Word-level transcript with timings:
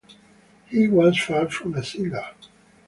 He 0.65 0.87
was 0.87 1.21
far 1.21 1.51
from 1.51 1.75
a 1.75 1.83
singer. 1.83 2.27